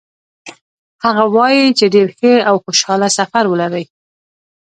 هغه 1.03 1.23
وایي 1.35 1.65
چې 1.77 1.85
ډېر 1.95 2.07
ښه 2.17 2.33
او 2.49 2.55
خوشحاله 2.63 3.07
سفر 3.17 3.43
ولرئ. 3.47 3.85